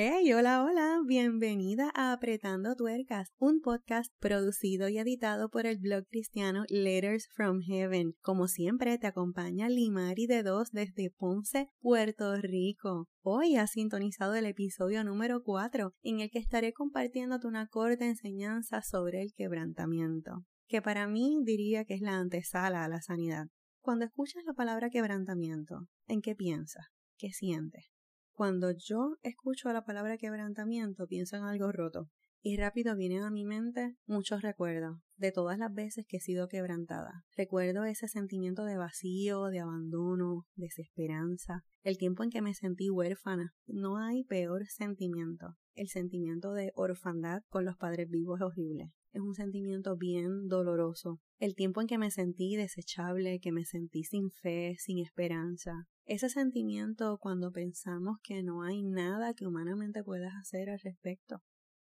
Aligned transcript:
Hey, 0.00 0.32
hola, 0.32 0.62
hola, 0.62 1.00
bienvenida 1.04 1.90
a 1.92 2.12
Apretando 2.12 2.76
Tuercas, 2.76 3.32
un 3.36 3.60
podcast 3.60 4.14
producido 4.20 4.88
y 4.88 4.96
editado 4.96 5.50
por 5.50 5.66
el 5.66 5.78
blog 5.78 6.06
cristiano 6.06 6.62
Letters 6.68 7.26
from 7.34 7.62
Heaven. 7.62 8.14
Como 8.22 8.46
siempre, 8.46 8.96
te 8.98 9.08
acompaña 9.08 9.68
Limari 9.68 10.28
de 10.28 10.44
Dos 10.44 10.70
desde 10.70 11.10
Ponce, 11.10 11.66
Puerto 11.80 12.36
Rico. 12.36 13.08
Hoy 13.22 13.56
has 13.56 13.72
sintonizado 13.72 14.36
el 14.36 14.46
episodio 14.46 15.02
número 15.02 15.42
4, 15.42 15.92
en 16.02 16.20
el 16.20 16.30
que 16.30 16.38
estaré 16.38 16.72
compartiéndote 16.72 17.48
una 17.48 17.66
corta 17.66 18.06
enseñanza 18.06 18.82
sobre 18.82 19.20
el 19.22 19.32
quebrantamiento, 19.34 20.44
que 20.68 20.80
para 20.80 21.08
mí 21.08 21.40
diría 21.42 21.84
que 21.84 21.94
es 21.94 22.02
la 22.02 22.18
antesala 22.18 22.84
a 22.84 22.88
la 22.88 23.02
sanidad. 23.02 23.48
Cuando 23.80 24.04
escuchas 24.04 24.44
la 24.46 24.52
palabra 24.52 24.90
quebrantamiento, 24.90 25.88
¿en 26.06 26.20
qué 26.20 26.36
piensas? 26.36 26.86
¿Qué 27.16 27.32
sientes? 27.32 27.97
Cuando 28.38 28.70
yo 28.70 29.16
escucho 29.24 29.72
la 29.72 29.84
palabra 29.84 30.16
quebrantamiento, 30.16 31.08
pienso 31.08 31.36
en 31.36 31.42
algo 31.42 31.72
roto 31.72 32.08
y 32.40 32.56
rápido 32.56 32.94
vienen 32.94 33.24
a 33.24 33.32
mi 33.32 33.44
mente 33.44 33.96
muchos 34.06 34.42
recuerdos 34.42 35.00
de 35.16 35.32
todas 35.32 35.58
las 35.58 35.74
veces 35.74 36.06
que 36.06 36.18
he 36.18 36.20
sido 36.20 36.46
quebrantada. 36.46 37.24
Recuerdo 37.36 37.82
ese 37.82 38.06
sentimiento 38.06 38.64
de 38.64 38.76
vacío, 38.76 39.46
de 39.46 39.58
abandono, 39.58 40.46
desesperanza, 40.54 41.64
el 41.82 41.98
tiempo 41.98 42.22
en 42.22 42.30
que 42.30 42.40
me 42.40 42.54
sentí 42.54 42.90
huérfana. 42.90 43.54
No 43.66 43.96
hay 43.98 44.22
peor 44.22 44.68
sentimiento. 44.68 45.56
El 45.74 45.88
sentimiento 45.88 46.52
de 46.52 46.70
orfandad 46.76 47.42
con 47.48 47.64
los 47.64 47.76
padres 47.76 48.08
vivos 48.08 48.38
es 48.38 48.46
horrible. 48.46 48.92
Es 49.12 49.22
un 49.22 49.34
sentimiento 49.34 49.96
bien 49.96 50.48
doloroso. 50.48 51.20
El 51.38 51.54
tiempo 51.54 51.80
en 51.80 51.86
que 51.86 51.98
me 51.98 52.10
sentí 52.10 52.56
desechable, 52.56 53.40
que 53.40 53.52
me 53.52 53.64
sentí 53.64 54.04
sin 54.04 54.30
fe, 54.30 54.76
sin 54.78 54.98
esperanza, 54.98 55.86
ese 56.04 56.28
sentimiento 56.28 57.18
cuando 57.18 57.52
pensamos 57.52 58.16
que 58.22 58.42
no 58.42 58.62
hay 58.62 58.82
nada 58.82 59.34
que 59.34 59.46
humanamente 59.46 60.02
puedas 60.02 60.32
hacer 60.40 60.70
al 60.70 60.80
respecto. 60.80 61.42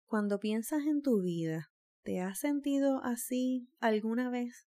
Cuando 0.05 0.39
piensas 0.39 0.85
en 0.85 1.01
tu 1.01 1.21
vida, 1.21 1.69
¿te 2.03 2.21
has 2.21 2.39
sentido 2.39 3.01
así 3.03 3.67
alguna 3.79 4.29
vez? 4.29 4.67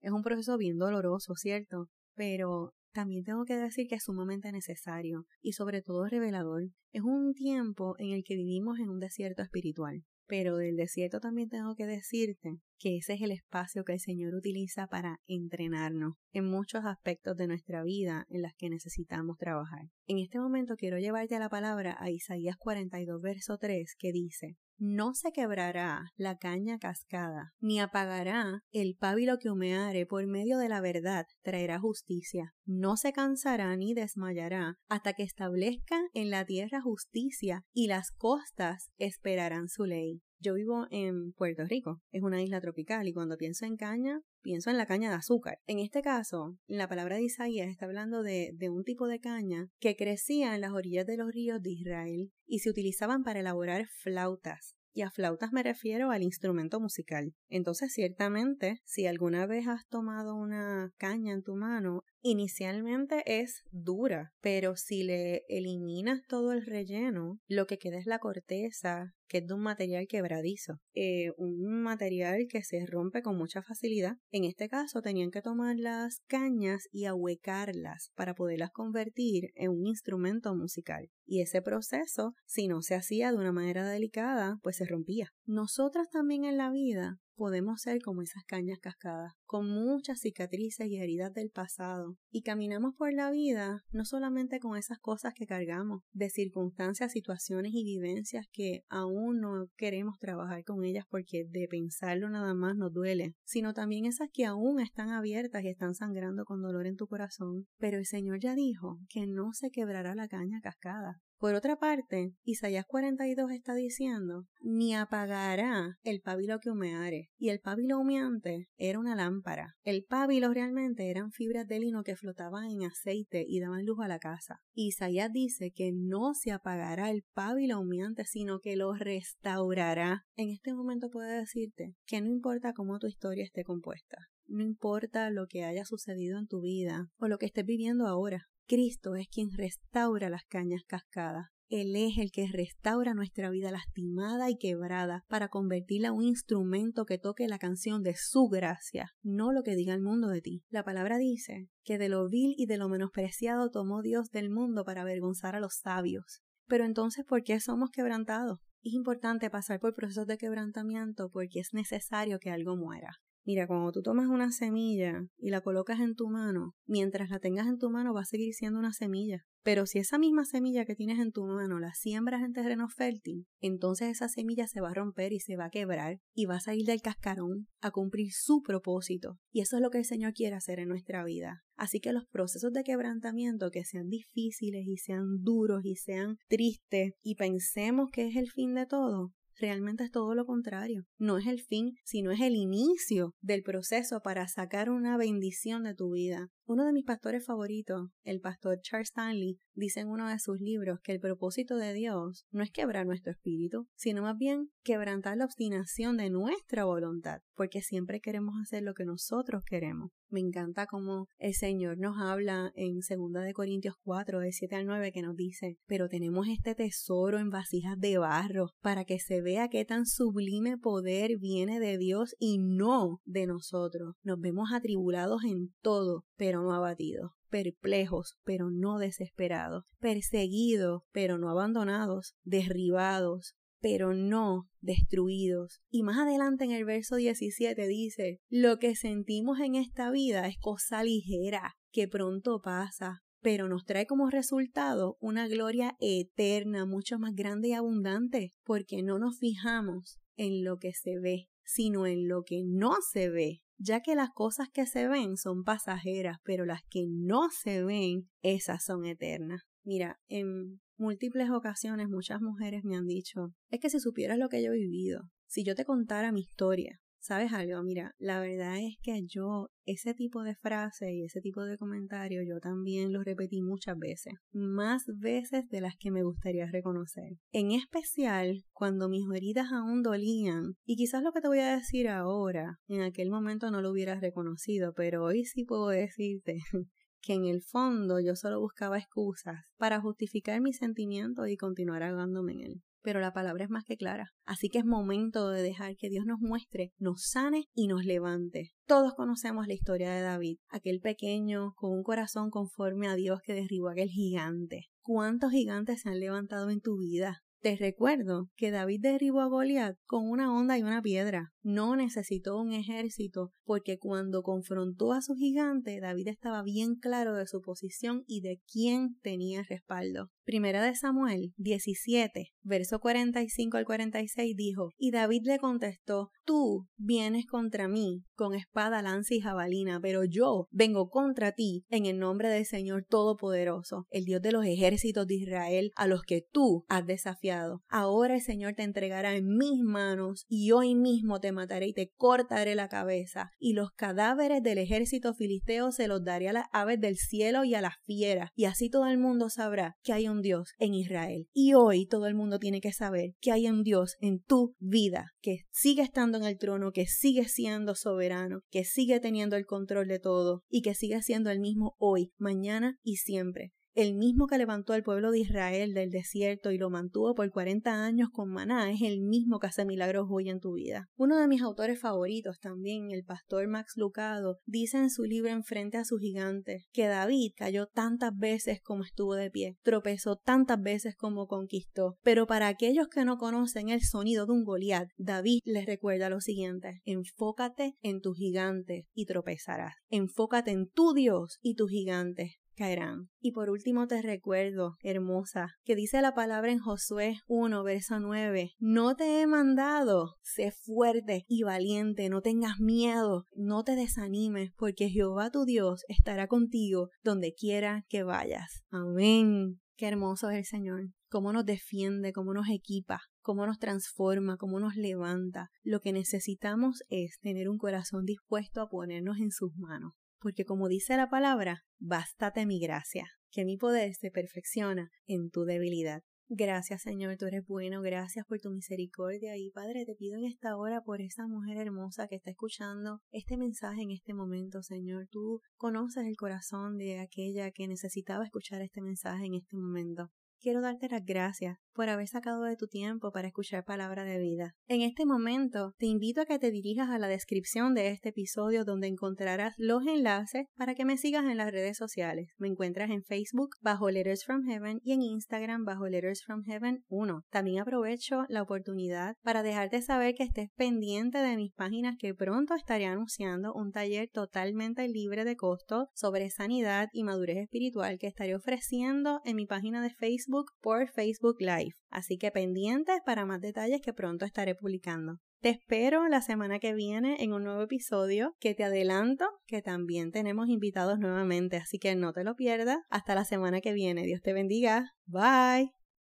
Es 0.00 0.10
un 0.10 0.22
proceso 0.22 0.58
bien 0.58 0.76
doloroso, 0.76 1.34
¿cierto? 1.34 1.88
Pero 2.14 2.74
también 2.92 3.24
tengo 3.24 3.44
que 3.44 3.56
decir 3.56 3.88
que 3.88 3.94
es 3.94 4.04
sumamente 4.04 4.52
necesario 4.52 5.26
y 5.40 5.52
sobre 5.52 5.80
todo 5.80 6.06
revelador. 6.06 6.64
Es 6.92 7.02
un 7.02 7.34
tiempo 7.34 7.94
en 7.98 8.10
el 8.10 8.22
que 8.22 8.36
vivimos 8.36 8.78
en 8.78 8.90
un 8.90 9.00
desierto 9.00 9.42
espiritual. 9.42 10.04
Pero 10.26 10.56
del 10.56 10.76
desierto 10.76 11.20
también 11.20 11.48
tengo 11.48 11.74
que 11.74 11.86
decirte 11.86 12.58
que 12.78 12.96
ese 12.96 13.14
es 13.14 13.22
el 13.22 13.30
espacio 13.30 13.84
que 13.84 13.92
el 13.92 14.00
Señor 14.00 14.34
utiliza 14.34 14.86
para 14.86 15.20
entrenarnos 15.26 16.14
en 16.32 16.46
muchos 16.46 16.84
aspectos 16.84 17.36
de 17.36 17.46
nuestra 17.46 17.82
vida 17.82 18.26
en 18.28 18.42
las 18.42 18.54
que 18.54 18.70
necesitamos 18.70 19.36
trabajar. 19.38 19.88
En 20.06 20.18
este 20.18 20.38
momento 20.38 20.76
quiero 20.76 20.98
llevarte 20.98 21.36
a 21.36 21.40
la 21.40 21.48
palabra 21.48 21.96
a 21.98 22.10
Isaías 22.10 22.56
42, 22.58 23.20
verso 23.20 23.58
3, 23.58 23.94
que 23.98 24.12
dice, 24.12 24.56
no 24.84 25.14
se 25.14 25.32
quebrará 25.32 26.12
la 26.16 26.36
caña 26.36 26.78
cascada, 26.78 27.54
ni 27.58 27.80
apagará 27.80 28.62
el 28.70 28.96
pábilo 28.96 29.38
que 29.38 29.48
humeare 29.48 30.04
por 30.04 30.26
medio 30.26 30.58
de 30.58 30.68
la 30.68 30.82
verdad 30.82 31.26
traerá 31.42 31.80
justicia. 31.80 32.54
No 32.66 32.98
se 32.98 33.12
cansará 33.12 33.74
ni 33.76 33.94
desmayará 33.94 34.76
hasta 34.88 35.14
que 35.14 35.22
establezca 35.22 35.98
en 36.12 36.30
la 36.30 36.44
tierra 36.44 36.82
justicia 36.82 37.64
y 37.72 37.86
las 37.86 38.10
costas 38.10 38.90
esperarán 38.98 39.68
su 39.68 39.86
ley. 39.86 40.20
Yo 40.44 40.52
vivo 40.52 40.86
en 40.90 41.32
Puerto 41.32 41.64
Rico, 41.64 42.02
es 42.10 42.22
una 42.22 42.42
isla 42.42 42.60
tropical 42.60 43.08
y 43.08 43.14
cuando 43.14 43.38
pienso 43.38 43.64
en 43.64 43.78
caña, 43.78 44.20
pienso 44.42 44.68
en 44.68 44.76
la 44.76 44.84
caña 44.84 45.08
de 45.08 45.16
azúcar. 45.16 45.58
En 45.66 45.78
este 45.78 46.02
caso, 46.02 46.58
la 46.66 46.86
palabra 46.86 47.16
de 47.16 47.22
Isaías 47.22 47.70
está 47.70 47.86
hablando 47.86 48.22
de, 48.22 48.50
de 48.52 48.68
un 48.68 48.84
tipo 48.84 49.06
de 49.06 49.20
caña 49.20 49.70
que 49.80 49.96
crecía 49.96 50.54
en 50.54 50.60
las 50.60 50.72
orillas 50.72 51.06
de 51.06 51.16
los 51.16 51.32
ríos 51.32 51.62
de 51.62 51.70
Israel 51.72 52.30
y 52.44 52.58
se 52.58 52.68
utilizaban 52.68 53.22
para 53.22 53.40
elaborar 53.40 53.86
flautas. 53.86 54.76
Y 54.92 55.00
a 55.00 55.10
flautas 55.10 55.50
me 55.50 55.62
refiero 55.62 56.10
al 56.10 56.22
instrumento 56.22 56.78
musical. 56.78 57.32
Entonces, 57.48 57.94
ciertamente, 57.94 58.82
si 58.84 59.06
alguna 59.06 59.46
vez 59.46 59.66
has 59.66 59.86
tomado 59.88 60.36
una 60.36 60.92
caña 60.98 61.32
en 61.32 61.42
tu 61.42 61.56
mano, 61.56 62.02
inicialmente 62.24 63.22
es 63.26 63.62
dura, 63.70 64.32
pero 64.40 64.76
si 64.76 65.04
le 65.04 65.44
eliminas 65.48 66.22
todo 66.26 66.52
el 66.52 66.64
relleno, 66.64 67.38
lo 67.46 67.66
que 67.66 67.78
queda 67.78 67.98
es 67.98 68.06
la 68.06 68.18
corteza, 68.18 69.12
que 69.28 69.38
es 69.38 69.46
de 69.46 69.54
un 69.54 69.60
material 69.60 70.06
quebradizo, 70.08 70.80
eh, 70.94 71.32
un 71.36 71.82
material 71.82 72.46
que 72.48 72.62
se 72.62 72.84
rompe 72.86 73.22
con 73.22 73.36
mucha 73.36 73.62
facilidad. 73.62 74.16
En 74.30 74.44
este 74.44 74.68
caso 74.68 75.02
tenían 75.02 75.30
que 75.30 75.42
tomar 75.42 75.76
las 75.76 76.20
cañas 76.26 76.88
y 76.90 77.04
ahuecarlas 77.04 78.10
para 78.14 78.34
poderlas 78.34 78.70
convertir 78.70 79.50
en 79.54 79.70
un 79.70 79.86
instrumento 79.86 80.54
musical. 80.54 81.10
Y 81.26 81.42
ese 81.42 81.60
proceso, 81.60 82.32
si 82.46 82.68
no 82.68 82.80
se 82.80 82.94
hacía 82.94 83.32
de 83.32 83.38
una 83.38 83.52
manera 83.52 83.86
delicada, 83.88 84.58
pues 84.62 84.76
se 84.76 84.86
rompía. 84.86 85.28
Nosotras 85.46 86.08
también 86.10 86.44
en 86.44 86.56
la 86.56 86.70
vida 86.70 87.18
podemos 87.36 87.82
ser 87.82 88.00
como 88.00 88.22
esas 88.22 88.44
cañas 88.44 88.78
cascadas, 88.80 89.32
con 89.44 89.68
muchas 89.68 90.20
cicatrices 90.20 90.86
y 90.86 90.96
heridas 90.96 91.34
del 91.34 91.50
pasado, 91.50 92.16
y 92.30 92.42
caminamos 92.42 92.94
por 92.96 93.12
la 93.12 93.30
vida 93.30 93.82
no 93.90 94.04
solamente 94.04 94.58
con 94.58 94.76
esas 94.76 94.98
cosas 94.98 95.34
que 95.34 95.46
cargamos, 95.46 96.02
de 96.12 96.30
circunstancias, 96.30 97.12
situaciones 97.12 97.72
y 97.74 97.84
vivencias 97.84 98.46
que 98.52 98.84
aún 98.88 99.40
no 99.40 99.66
queremos 99.76 100.18
trabajar 100.18 100.64
con 100.64 100.84
ellas 100.84 101.04
porque 101.10 101.44
de 101.46 101.66
pensarlo 101.68 102.30
nada 102.30 102.54
más 102.54 102.76
nos 102.76 102.92
duele, 102.92 103.34
sino 103.44 103.74
también 103.74 104.06
esas 104.06 104.28
que 104.32 104.46
aún 104.46 104.80
están 104.80 105.10
abiertas 105.10 105.62
y 105.64 105.68
están 105.68 105.94
sangrando 105.94 106.44
con 106.44 106.62
dolor 106.62 106.86
en 106.86 106.96
tu 106.96 107.06
corazón. 107.06 107.66
Pero 107.78 107.98
el 107.98 108.06
Señor 108.06 108.38
ya 108.40 108.54
dijo 108.54 108.98
que 109.08 109.26
no 109.26 109.52
se 109.52 109.70
quebrará 109.70 110.14
la 110.14 110.28
caña 110.28 110.60
cascada, 110.62 111.20
por 111.38 111.54
otra 111.54 111.76
parte, 111.76 112.32
Isaías 112.44 112.84
42 112.86 113.50
está 113.50 113.74
diciendo, 113.74 114.46
ni 114.62 114.94
apagará 114.94 115.98
el 116.02 116.20
pábilo 116.20 116.58
que 116.58 116.70
humeare. 116.70 117.28
Y 117.38 117.50
el 117.50 117.60
pábilo 117.60 117.98
humeante 117.98 118.68
era 118.76 118.98
una 118.98 119.14
lámpara. 119.14 119.74
El 119.82 120.04
pábilo 120.04 120.52
realmente 120.52 121.10
eran 121.10 121.32
fibras 121.32 121.66
de 121.66 121.80
lino 121.80 122.02
que 122.02 122.16
flotaban 122.16 122.70
en 122.70 122.84
aceite 122.84 123.44
y 123.46 123.60
daban 123.60 123.84
luz 123.84 123.98
a 124.00 124.08
la 124.08 124.18
casa. 124.18 124.60
Isaías 124.72 125.30
dice 125.32 125.70
que 125.74 125.92
no 125.92 126.34
se 126.34 126.50
apagará 126.50 127.10
el 127.10 127.24
pábilo 127.34 127.80
humeante, 127.80 128.24
sino 128.24 128.60
que 128.60 128.76
lo 128.76 128.94
restaurará. 128.94 130.24
En 130.36 130.50
este 130.50 130.72
momento 130.72 131.10
puedo 131.10 131.28
decirte 131.28 131.94
que 132.06 132.20
no 132.20 132.28
importa 132.28 132.72
cómo 132.72 132.98
tu 132.98 133.06
historia 133.06 133.44
esté 133.44 133.64
compuesta, 133.64 134.16
no 134.46 134.62
importa 134.62 135.30
lo 135.30 135.46
que 135.46 135.64
haya 135.64 135.84
sucedido 135.84 136.38
en 136.38 136.46
tu 136.46 136.60
vida 136.60 137.10
o 137.16 137.28
lo 137.28 137.38
que 137.38 137.46
estés 137.46 137.64
viviendo 137.64 138.06
ahora, 138.06 138.48
Cristo 138.66 139.14
es 139.14 139.28
quien 139.28 139.50
restaura 139.50 140.30
las 140.30 140.44
cañas 140.44 140.82
cascadas. 140.86 141.48
Él 141.68 141.96
es 141.96 142.18
el 142.18 142.30
que 142.30 142.46
restaura 142.46 143.14
nuestra 143.14 143.50
vida 143.50 143.70
lastimada 143.70 144.50
y 144.50 144.56
quebrada 144.56 145.24
para 145.28 145.48
convertirla 145.48 146.08
en 146.08 146.14
un 146.14 146.24
instrumento 146.24 147.04
que 147.04 147.18
toque 147.18 147.48
la 147.48 147.58
canción 147.58 148.02
de 148.02 148.14
su 148.16 148.48
gracia, 148.48 149.12
no 149.22 149.50
lo 149.50 149.62
que 149.62 149.74
diga 149.74 149.94
el 149.94 150.02
mundo 150.02 150.28
de 150.28 150.40
ti. 150.40 150.62
La 150.68 150.84
palabra 150.84 151.18
dice 151.18 151.68
que 151.82 151.98
de 151.98 152.08
lo 152.08 152.28
vil 152.28 152.54
y 152.56 152.66
de 152.66 152.76
lo 152.76 152.88
menospreciado 152.88 153.70
tomó 153.70 154.02
Dios 154.02 154.30
del 154.30 154.50
mundo 154.50 154.84
para 154.84 155.02
avergonzar 155.02 155.56
a 155.56 155.60
los 155.60 155.76
sabios. 155.76 156.42
Pero 156.66 156.84
entonces, 156.84 157.24
¿por 157.24 157.42
qué 157.42 157.58
somos 157.60 157.90
quebrantados? 157.90 158.60
Es 158.82 158.92
importante 158.92 159.50
pasar 159.50 159.80
por 159.80 159.94
procesos 159.94 160.26
de 160.26 160.38
quebrantamiento 160.38 161.30
porque 161.30 161.60
es 161.60 161.72
necesario 161.72 162.38
que 162.38 162.50
algo 162.50 162.76
muera. 162.76 163.16
Mira, 163.46 163.66
cuando 163.66 163.92
tú 163.92 164.00
tomas 164.00 164.28
una 164.28 164.50
semilla 164.52 165.26
y 165.36 165.50
la 165.50 165.60
colocas 165.60 166.00
en 166.00 166.14
tu 166.14 166.28
mano, 166.28 166.74
mientras 166.86 167.28
la 167.28 167.40
tengas 167.40 167.66
en 167.66 167.78
tu 167.78 167.90
mano 167.90 168.14
va 168.14 168.22
a 168.22 168.24
seguir 168.26 168.54
siendo 168.54 168.78
una 168.78 168.94
semilla. 168.94 169.44
Pero 169.62 169.86
si 169.86 169.98
esa 169.98 170.18
misma 170.18 170.44
semilla 170.44 170.84
que 170.84 170.94
tienes 170.94 171.18
en 171.18 171.32
tu 171.32 171.44
mano 171.44 171.78
la 171.78 171.94
siembras 171.94 172.42
en 172.42 172.52
terreno 172.52 172.88
fértil, 172.88 173.46
entonces 173.60 174.08
esa 174.08 174.28
semilla 174.28 174.66
se 174.66 174.80
va 174.80 174.90
a 174.90 174.94
romper 174.94 175.32
y 175.32 175.40
se 175.40 175.56
va 175.56 175.66
a 175.66 175.70
quebrar 175.70 176.20
y 176.34 176.46
va 176.46 176.56
a 176.56 176.60
salir 176.60 176.86
del 176.86 177.02
cascarón 177.02 177.68
a 177.80 177.90
cumplir 177.90 178.32
su 178.32 178.62
propósito. 178.62 179.38
Y 179.52 179.60
eso 179.60 179.76
es 179.76 179.82
lo 179.82 179.90
que 179.90 179.98
el 179.98 180.04
Señor 180.04 180.32
quiere 180.32 180.56
hacer 180.56 180.80
en 180.80 180.88
nuestra 180.88 181.24
vida. 181.24 181.64
Así 181.76 182.00
que 182.00 182.12
los 182.12 182.26
procesos 182.26 182.72
de 182.72 182.84
quebrantamiento 182.84 183.70
que 183.70 183.84
sean 183.84 184.08
difíciles 184.08 184.86
y 184.86 184.98
sean 184.98 185.42
duros 185.42 185.84
y 185.84 185.96
sean 185.96 186.36
tristes 186.48 187.14
y 187.22 187.34
pensemos 187.34 188.10
que 188.10 188.28
es 188.28 188.36
el 188.36 188.50
fin 188.50 188.74
de 188.74 188.86
todo, 188.86 189.32
realmente 189.58 190.04
es 190.04 190.10
todo 190.10 190.34
lo 190.34 190.46
contrario. 190.46 191.04
No 191.18 191.38
es 191.38 191.46
el 191.46 191.60
fin, 191.60 191.92
sino 192.04 192.30
es 192.30 192.40
el 192.40 192.54
inicio 192.56 193.34
del 193.40 193.62
proceso 193.62 194.20
para 194.20 194.48
sacar 194.48 194.90
una 194.90 195.16
bendición 195.16 195.84
de 195.84 195.94
tu 195.94 196.12
vida. 196.12 196.48
Uno 196.66 196.86
de 196.86 196.94
mis 196.94 197.04
pastores 197.04 197.44
favoritos, 197.44 198.08
el 198.22 198.40
pastor 198.40 198.80
Charles 198.80 199.08
Stanley, 199.08 199.58
dice 199.74 200.00
en 200.00 200.08
uno 200.08 200.30
de 200.30 200.38
sus 200.38 200.58
libros 200.60 200.98
que 201.02 201.12
el 201.12 201.20
propósito 201.20 201.76
de 201.76 201.92
Dios 201.92 202.46
no 202.50 202.62
es 202.62 202.70
quebrar 202.70 203.04
nuestro 203.04 203.32
espíritu, 203.32 203.86
sino 203.94 204.22
más 204.22 204.38
bien 204.38 204.70
quebrantar 204.82 205.36
la 205.36 205.44
obstinación 205.44 206.16
de 206.16 206.30
nuestra 206.30 206.84
voluntad, 206.84 207.42
porque 207.54 207.82
siempre 207.82 208.20
queremos 208.20 208.54
hacer 208.62 208.82
lo 208.82 208.94
que 208.94 209.04
nosotros 209.04 209.62
queremos. 209.66 210.10
Me 210.30 210.40
encanta 210.40 210.86
como 210.86 211.28
el 211.38 211.54
Señor 211.54 211.98
nos 211.98 212.16
habla 212.18 212.72
en 212.74 213.00
2 213.00 213.44
de 213.44 213.52
Corintios 213.52 213.94
4, 214.02 214.40
de 214.40 214.50
7 214.50 214.74
al 214.74 214.86
9, 214.86 215.12
que 215.12 215.22
nos 215.22 215.36
dice, 215.36 215.76
pero 215.86 216.08
tenemos 216.08 216.48
este 216.48 216.74
tesoro 216.74 217.38
en 217.38 217.50
vasijas 217.50 217.98
de 217.98 218.18
barro, 218.18 218.70
para 218.80 219.04
que 219.04 219.20
se 219.20 219.42
vea 219.42 219.68
qué 219.68 219.84
tan 219.84 220.06
sublime 220.06 220.78
poder 220.78 221.38
viene 221.38 221.78
de 221.78 221.98
Dios 221.98 222.34
y 222.38 222.58
no 222.58 223.20
de 223.24 223.46
nosotros. 223.46 224.16
Nos 224.22 224.40
vemos 224.40 224.72
atribulados 224.72 225.44
en 225.44 225.72
todo, 225.82 226.24
pero 226.36 226.53
no 226.62 226.72
abatidos 226.72 227.32
perplejos, 227.54 228.34
pero 228.42 228.68
no 228.68 228.98
desesperados, 228.98 229.84
perseguidos, 230.00 231.02
pero 231.12 231.38
no 231.38 231.50
abandonados, 231.50 232.34
derribados, 232.42 233.54
pero 233.80 234.12
no 234.12 234.68
destruidos. 234.80 235.80
Y 235.88 236.02
más 236.02 236.18
adelante 236.18 236.64
en 236.64 236.72
el 236.72 236.84
verso 236.84 237.14
17 237.14 237.86
dice, 237.86 238.40
lo 238.48 238.80
que 238.80 238.96
sentimos 238.96 239.60
en 239.60 239.76
esta 239.76 240.10
vida 240.10 240.48
es 240.48 240.56
cosa 240.58 241.04
ligera, 241.04 241.76
que 241.92 242.08
pronto 242.08 242.60
pasa, 242.60 243.22
pero 243.40 243.68
nos 243.68 243.84
trae 243.84 244.06
como 244.06 244.30
resultado 244.30 245.16
una 245.20 245.46
gloria 245.46 245.94
eterna, 246.00 246.86
mucho 246.86 247.20
más 247.20 247.36
grande 247.36 247.68
y 247.68 247.72
abundante, 247.74 248.50
porque 248.64 249.04
no 249.04 249.20
nos 249.20 249.38
fijamos 249.38 250.18
en 250.36 250.64
lo 250.64 250.78
que 250.78 250.92
se 250.92 251.20
ve, 251.20 251.50
sino 251.62 252.08
en 252.08 252.26
lo 252.26 252.42
que 252.42 252.62
no 252.64 252.96
se 253.12 253.30
ve, 253.30 253.60
ya 253.78 254.00
que 254.00 254.14
las 254.14 254.30
cosas 254.30 254.68
que 254.72 254.86
se 254.86 255.08
ven 255.08 255.36
son 255.36 255.64
pasajeras, 255.64 256.38
pero 256.44 256.64
las 256.64 256.82
que 256.88 257.06
no 257.08 257.48
se 257.50 257.84
ven, 257.84 258.30
esas 258.42 258.84
son 258.84 259.04
eternas. 259.04 259.62
Mira, 259.84 260.18
en 260.28 260.80
múltiples 260.96 261.50
ocasiones 261.50 262.08
muchas 262.08 262.40
mujeres 262.40 262.84
me 262.84 262.96
han 262.96 263.06
dicho, 263.06 263.52
es 263.70 263.80
que 263.80 263.90
si 263.90 264.00
supieras 264.00 264.38
lo 264.38 264.48
que 264.48 264.62
yo 264.62 264.72
he 264.72 264.78
vivido, 264.78 265.22
si 265.46 265.64
yo 265.64 265.74
te 265.74 265.84
contara 265.84 266.32
mi 266.32 266.40
historia, 266.40 267.00
¿Sabes 267.26 267.54
algo? 267.54 267.82
Mira, 267.82 268.14
la 268.18 268.38
verdad 268.38 268.76
es 268.76 268.98
que 269.02 269.24
yo 269.26 269.70
ese 269.86 270.12
tipo 270.12 270.42
de 270.42 270.56
frase 270.56 271.10
y 271.10 271.24
ese 271.24 271.40
tipo 271.40 271.64
de 271.64 271.78
comentario 271.78 272.42
yo 272.42 272.60
también 272.60 273.14
lo 273.14 273.22
repetí 273.24 273.62
muchas 273.62 273.98
veces, 273.98 274.34
más 274.52 275.04
veces 275.06 275.66
de 275.70 275.80
las 275.80 275.94
que 275.98 276.10
me 276.10 276.22
gustaría 276.22 276.66
reconocer. 276.70 277.38
En 277.50 277.72
especial 277.72 278.66
cuando 278.74 279.08
mis 279.08 279.24
heridas 279.34 279.72
aún 279.72 280.02
dolían 280.02 280.74
y 280.84 280.96
quizás 280.96 281.22
lo 281.22 281.32
que 281.32 281.40
te 281.40 281.48
voy 281.48 281.60
a 281.60 281.74
decir 281.74 282.10
ahora, 282.10 282.78
en 282.88 283.00
aquel 283.00 283.30
momento 283.30 283.70
no 283.70 283.80
lo 283.80 283.92
hubieras 283.92 284.20
reconocido, 284.20 284.92
pero 284.94 285.24
hoy 285.24 285.46
sí 285.46 285.64
puedo 285.64 285.88
decirte 285.88 286.58
que 287.22 287.32
en 287.32 287.46
el 287.46 287.62
fondo 287.62 288.20
yo 288.20 288.36
solo 288.36 288.60
buscaba 288.60 288.98
excusas 288.98 289.64
para 289.78 289.98
justificar 289.98 290.60
mi 290.60 290.74
sentimiento 290.74 291.46
y 291.46 291.56
continuar 291.56 292.02
ahogándome 292.02 292.52
en 292.52 292.60
él 292.60 292.82
pero 293.04 293.20
la 293.20 293.32
palabra 293.32 293.64
es 293.64 293.70
más 293.70 293.84
que 293.84 293.96
clara. 293.96 294.32
Así 294.44 294.70
que 294.70 294.78
es 294.78 294.86
momento 294.86 295.50
de 295.50 295.62
dejar 295.62 295.94
que 295.96 296.08
Dios 296.08 296.24
nos 296.24 296.40
muestre, 296.40 296.92
nos 296.98 297.28
sane 297.28 297.66
y 297.74 297.86
nos 297.86 298.04
levante. 298.06 298.72
Todos 298.86 299.12
conocemos 299.14 299.68
la 299.68 299.74
historia 299.74 300.10
de 300.10 300.22
David, 300.22 300.56
aquel 300.70 301.00
pequeño 301.00 301.74
con 301.76 301.92
un 301.92 302.02
corazón 302.02 302.50
conforme 302.50 303.06
a 303.06 303.14
Dios 303.14 303.40
que 303.44 303.52
derribó 303.52 303.90
a 303.90 303.92
aquel 303.92 304.08
gigante. 304.08 304.86
¿Cuántos 305.02 305.52
gigantes 305.52 306.00
se 306.00 306.08
han 306.08 306.18
levantado 306.18 306.70
en 306.70 306.80
tu 306.80 306.96
vida? 306.96 307.42
Te 307.60 307.76
recuerdo 307.76 308.48
que 308.56 308.70
David 308.70 309.00
derribó 309.02 309.40
a 309.42 309.48
Goliat 309.48 309.96
con 310.06 310.28
una 310.28 310.52
onda 310.52 310.78
y 310.78 310.82
una 310.82 311.02
piedra. 311.02 311.53
No 311.64 311.96
necesitó 311.96 312.60
un 312.60 312.74
ejército 312.74 313.54
porque 313.64 313.98
cuando 313.98 314.42
confrontó 314.42 315.12
a 315.14 315.22
su 315.22 315.34
gigante, 315.34 315.98
David 315.98 316.28
estaba 316.28 316.62
bien 316.62 316.96
claro 316.96 317.34
de 317.34 317.46
su 317.46 317.62
posición 317.62 318.22
y 318.26 318.42
de 318.42 318.60
quién 318.70 319.18
tenía 319.22 319.62
respaldo. 319.62 320.28
Primera 320.44 320.84
de 320.84 320.94
Samuel 320.94 321.54
17, 321.56 322.50
verso 322.62 323.00
45 323.00 323.78
al 323.78 323.86
46 323.86 324.54
dijo, 324.54 324.90
y 324.98 325.10
David 325.10 325.40
le 325.44 325.58
contestó, 325.58 326.30
tú 326.44 326.86
vienes 326.98 327.46
contra 327.46 327.88
mí 327.88 328.24
con 328.34 328.54
espada, 328.54 329.00
lanza 329.00 329.34
y 329.34 329.40
jabalina, 329.40 330.00
pero 330.02 330.22
yo 330.24 330.68
vengo 330.70 331.08
contra 331.08 331.52
ti 331.52 331.86
en 331.88 332.04
el 332.04 332.18
nombre 332.18 332.50
del 332.50 332.66
Señor 332.66 333.06
Todopoderoso, 333.08 334.06
el 334.10 334.26
Dios 334.26 334.42
de 334.42 334.52
los 334.52 334.66
ejércitos 334.66 335.26
de 335.26 335.36
Israel, 335.36 335.92
a 335.96 336.06
los 336.06 336.20
que 336.20 336.42
tú 336.52 336.84
has 336.88 337.06
desafiado. 337.06 337.82
Ahora 337.88 338.34
el 338.34 338.42
Señor 338.42 338.74
te 338.74 338.82
entregará 338.82 339.36
en 339.36 339.56
mis 339.56 339.80
manos 339.82 340.44
y 340.46 340.72
hoy 340.72 340.94
mismo 340.94 341.40
te 341.40 341.52
mataré 341.54 341.88
y 341.88 341.92
te 341.94 342.12
cortaré 342.16 342.74
la 342.74 342.88
cabeza, 342.88 343.50
y 343.58 343.72
los 343.72 343.90
cadáveres 343.92 344.62
del 344.62 344.78
ejército 344.78 345.32
filisteo 345.32 345.92
se 345.92 346.08
los 346.08 346.22
daré 346.22 346.48
a 346.48 346.52
las 346.52 346.66
aves 346.72 347.00
del 347.00 347.16
cielo 347.16 347.64
y 347.64 347.74
a 347.74 347.80
las 347.80 347.94
fieras, 348.04 348.50
y 348.54 348.66
así 348.66 348.90
todo 348.90 349.06
el 349.06 349.18
mundo 349.18 349.48
sabrá 349.48 349.96
que 350.02 350.12
hay 350.12 350.28
un 350.28 350.42
Dios 350.42 350.72
en 350.78 350.94
Israel. 350.94 351.46
Y 351.52 351.74
hoy 351.74 352.06
todo 352.06 352.26
el 352.26 352.34
mundo 352.34 352.58
tiene 352.58 352.80
que 352.80 352.92
saber 352.92 353.30
que 353.40 353.52
hay 353.52 353.68
un 353.68 353.82
Dios 353.82 354.16
en 354.20 354.42
tu 354.42 354.74
vida, 354.78 355.32
que 355.40 355.60
sigue 355.70 356.02
estando 356.02 356.38
en 356.38 356.44
el 356.44 356.58
trono, 356.58 356.92
que 356.92 357.06
sigue 357.06 357.48
siendo 357.48 357.94
soberano, 357.94 358.60
que 358.70 358.84
sigue 358.84 359.20
teniendo 359.20 359.56
el 359.56 359.66
control 359.66 360.08
de 360.08 360.18
todo 360.18 360.62
y 360.68 360.82
que 360.82 360.94
sigue 360.94 361.22
siendo 361.22 361.50
el 361.50 361.60
mismo 361.60 361.94
hoy, 361.98 362.32
mañana 362.38 362.98
y 363.02 363.16
siempre 363.16 363.72
el 363.94 364.14
mismo 364.14 364.46
que 364.46 364.58
levantó 364.58 364.92
al 364.92 365.02
pueblo 365.02 365.30
de 365.30 365.40
Israel 365.40 365.94
del 365.94 366.10
desierto 366.10 366.72
y 366.72 366.78
lo 366.78 366.90
mantuvo 366.90 367.34
por 367.34 367.50
40 367.50 368.04
años 368.04 368.28
con 368.30 368.50
maná, 368.50 368.90
es 368.90 369.02
el 369.02 369.20
mismo 369.20 369.58
que 369.58 369.68
hace 369.68 369.84
milagros 369.84 370.26
hoy 370.30 370.50
en 370.50 370.60
tu 370.60 370.74
vida. 370.74 371.08
Uno 371.16 371.38
de 371.38 371.48
mis 371.48 371.62
autores 371.62 372.00
favoritos 372.00 372.58
también, 372.58 373.10
el 373.10 373.24
pastor 373.24 373.68
Max 373.68 373.94
Lucado, 373.96 374.58
dice 374.66 374.98
en 374.98 375.10
su 375.10 375.24
libro 375.24 375.50
Enfrente 375.50 375.96
a 375.96 376.04
su 376.04 376.18
gigante 376.18 376.86
que 376.92 377.06
David 377.06 377.52
cayó 377.56 377.86
tantas 377.86 378.36
veces 378.36 378.80
como 378.82 379.04
estuvo 379.04 379.34
de 379.34 379.50
pie, 379.50 379.78
tropezó 379.82 380.36
tantas 380.36 380.80
veces 380.82 381.14
como 381.16 381.46
conquistó. 381.46 382.16
Pero 382.22 382.46
para 382.46 382.68
aquellos 382.68 383.08
que 383.08 383.24
no 383.24 383.38
conocen 383.38 383.90
el 383.90 384.02
sonido 384.02 384.46
de 384.46 384.52
un 384.52 384.64
Goliat, 384.64 385.08
David 385.16 385.60
les 385.64 385.86
recuerda 385.86 386.28
lo 386.28 386.40
siguiente: 386.40 387.00
enfócate 387.04 387.96
en 388.02 388.20
tu 388.20 388.32
gigante 388.32 389.06
y 389.14 389.26
tropezarás. 389.26 389.94
Enfócate 390.08 390.72
en 390.72 390.88
tu 390.88 391.12
Dios 391.14 391.58
y 391.62 391.74
tu 391.74 391.86
gigante 391.86 392.58
caerán. 392.74 393.28
Y 393.40 393.52
por 393.52 393.70
último 393.70 394.06
te 394.06 394.22
recuerdo, 394.22 394.96
hermosa, 395.02 395.74
que 395.84 395.96
dice 395.96 396.20
la 396.22 396.34
palabra 396.34 396.72
en 396.72 396.78
Josué 396.78 397.38
1, 397.46 397.82
verso 397.82 398.20
9, 398.20 398.72
no 398.78 399.16
te 399.16 399.40
he 399.40 399.46
mandado, 399.46 400.36
sé 400.42 400.72
fuerte 400.72 401.44
y 401.48 401.62
valiente, 401.62 402.28
no 402.28 402.40
tengas 402.40 402.80
miedo, 402.80 403.46
no 403.54 403.84
te 403.84 403.96
desanimes, 403.96 404.72
porque 404.76 405.08
Jehová 405.08 405.50
tu 405.50 405.64
Dios 405.64 406.04
estará 406.08 406.46
contigo 406.46 407.10
donde 407.22 407.54
quiera 407.54 408.04
que 408.08 408.22
vayas. 408.22 408.84
Amén. 408.90 409.80
Qué 409.96 410.08
hermoso 410.08 410.50
es 410.50 410.58
el 410.58 410.64
Señor, 410.64 411.02
cómo 411.28 411.52
nos 411.52 411.64
defiende, 411.64 412.32
cómo 412.32 412.52
nos 412.52 412.68
equipa, 412.68 413.20
cómo 413.42 413.64
nos 413.64 413.78
transforma, 413.78 414.56
cómo 414.56 414.80
nos 414.80 414.96
levanta. 414.96 415.70
Lo 415.84 416.00
que 416.00 416.12
necesitamos 416.12 417.04
es 417.08 417.38
tener 417.40 417.68
un 417.68 417.78
corazón 417.78 418.24
dispuesto 418.24 418.80
a 418.80 418.88
ponernos 418.88 419.38
en 419.38 419.52
sus 419.52 419.76
manos 419.76 420.14
porque 420.44 420.66
como 420.66 420.88
dice 420.88 421.16
la 421.16 421.30
palabra, 421.30 421.86
bástate 421.98 422.66
mi 422.66 422.78
gracia, 422.78 423.26
que 423.50 423.64
mi 423.64 423.78
poder 423.78 424.14
se 424.14 424.30
perfecciona 424.30 425.10
en 425.26 425.48
tu 425.48 425.64
debilidad. 425.64 426.22
Gracias 426.50 427.00
Señor, 427.00 427.38
tú 427.38 427.46
eres 427.46 427.64
bueno, 427.66 428.02
gracias 428.02 428.44
por 428.46 428.60
tu 428.60 428.70
misericordia 428.70 429.56
y 429.56 429.70
Padre, 429.70 430.04
te 430.04 430.14
pido 430.14 430.36
en 430.36 430.44
esta 430.44 430.76
hora 430.76 431.00
por 431.00 431.22
esa 431.22 431.46
mujer 431.46 431.78
hermosa 431.78 432.28
que 432.28 432.36
está 432.36 432.50
escuchando 432.50 433.20
este 433.30 433.56
mensaje 433.56 434.02
en 434.02 434.10
este 434.10 434.34
momento, 434.34 434.82
Señor. 434.82 435.28
Tú 435.30 435.62
conoces 435.76 436.26
el 436.26 436.36
corazón 436.36 436.98
de 436.98 437.20
aquella 437.20 437.70
que 437.70 437.88
necesitaba 437.88 438.44
escuchar 438.44 438.82
este 438.82 439.00
mensaje 439.00 439.46
en 439.46 439.54
este 439.54 439.78
momento. 439.78 440.28
Quiero 440.60 440.82
darte 440.82 441.08
las 441.08 441.24
gracias 441.24 441.78
por 441.94 442.08
haber 442.08 442.28
sacado 442.28 442.62
de 442.64 442.76
tu 442.76 442.86
tiempo 442.86 443.30
para 443.30 443.48
escuchar 443.48 443.84
palabra 443.84 444.24
de 444.24 444.38
vida. 444.38 444.74
En 444.88 445.02
este 445.02 445.24
momento, 445.24 445.94
te 445.98 446.06
invito 446.06 446.42
a 446.42 446.46
que 446.46 446.58
te 446.58 446.70
dirijas 446.70 447.10
a 447.10 447.18
la 447.18 447.28
descripción 447.28 447.94
de 447.94 448.08
este 448.08 448.30
episodio 448.30 448.84
donde 448.84 449.06
encontrarás 449.06 449.74
los 449.78 450.06
enlaces 450.06 450.66
para 450.76 450.94
que 450.94 451.04
me 451.04 451.16
sigas 451.16 451.44
en 451.44 451.56
las 451.56 451.70
redes 451.70 451.96
sociales. 451.96 452.50
Me 452.58 452.68
encuentras 452.68 453.10
en 453.10 453.22
Facebook 453.22 453.70
bajo 453.80 454.10
Letters 454.10 454.44
from 454.44 454.64
Heaven 454.64 455.00
y 455.02 455.12
en 455.12 455.22
Instagram 455.22 455.84
bajo 455.84 456.08
Letters 456.08 456.42
from 456.44 456.62
Heaven 456.64 457.04
1. 457.08 457.42
También 457.50 457.80
aprovecho 457.80 458.44
la 458.48 458.62
oportunidad 458.62 459.36
para 459.42 459.62
dejarte 459.62 460.02
saber 460.02 460.34
que 460.34 460.44
estés 460.44 460.70
pendiente 460.76 461.38
de 461.38 461.56
mis 461.56 461.72
páginas 461.72 462.16
que 462.18 462.34
pronto 462.34 462.74
estaré 462.74 463.06
anunciando 463.06 463.72
un 463.74 463.92
taller 463.92 464.28
totalmente 464.32 465.06
libre 465.08 465.44
de 465.44 465.56
costo 465.56 466.08
sobre 466.14 466.50
sanidad 466.50 467.08
y 467.12 467.24
madurez 467.24 467.58
espiritual 467.58 468.18
que 468.18 468.26
estaré 468.26 468.54
ofreciendo 468.54 469.40
en 469.44 469.56
mi 469.56 469.66
página 469.66 470.02
de 470.02 470.10
Facebook 470.10 470.66
por 470.80 471.08
Facebook 471.08 471.56
Live. 471.60 471.83
Así 472.10 472.38
que 472.38 472.50
pendientes 472.50 473.20
para 473.24 473.44
más 473.44 473.60
detalles 473.60 474.00
que 474.00 474.12
pronto 474.12 474.44
estaré 474.44 474.74
publicando. 474.74 475.38
Te 475.60 475.70
espero 475.70 476.28
la 476.28 476.42
semana 476.42 476.78
que 476.78 476.92
viene 476.92 477.36
en 477.42 477.52
un 477.54 477.64
nuevo 477.64 477.82
episodio 477.82 478.54
que 478.60 478.74
te 478.74 478.84
adelanto 478.84 479.46
que 479.66 479.80
también 479.80 480.30
tenemos 480.30 480.68
invitados 480.68 481.18
nuevamente, 481.18 481.78
así 481.78 481.98
que 481.98 482.14
no 482.14 482.32
te 482.32 482.44
lo 482.44 482.54
pierdas. 482.54 482.98
Hasta 483.08 483.34
la 483.34 483.44
semana 483.44 483.80
que 483.80 483.94
viene. 483.94 484.24
Dios 484.24 484.42
te 484.42 484.52
bendiga. 484.52 485.12
Bye. 485.26 486.03